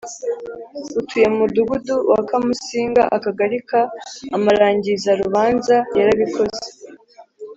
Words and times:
utuye 0.99 1.25
mu 1.31 1.35
Mudugudu 1.41 1.95
wa 2.11 2.21
Kamusinga 2.29 3.01
Akagali 3.17 3.57
ka 3.69 3.81
amarangizarubanza 4.35 5.75
Yarabikoze 5.97 6.63